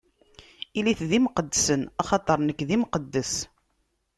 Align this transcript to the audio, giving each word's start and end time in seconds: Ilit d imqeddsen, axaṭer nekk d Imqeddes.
Ilit 0.79 0.99
d 1.09 1.11
imqeddsen, 1.17 1.81
axaṭer 2.01 2.37
nekk 2.41 2.59
d 2.67 2.69
Imqeddes. 2.75 3.33